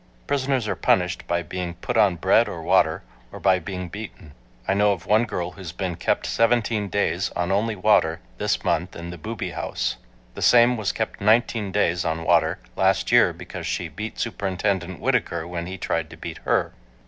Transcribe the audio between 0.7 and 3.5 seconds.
punished by being put on bread or water, or